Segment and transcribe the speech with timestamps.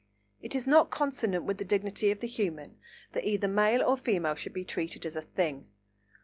[0.41, 2.79] It is not consonant with the dignity of the Human
[3.11, 5.67] that either male or female should be treated as a thing.